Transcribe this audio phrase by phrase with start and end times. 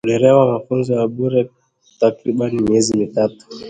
[0.05, 1.47] udereva na mafunzo ya bure ya
[2.01, 3.41] takriban miezi mitatu